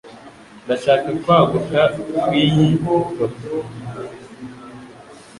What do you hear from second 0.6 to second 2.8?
Ndashaka kwaguka kw'iyi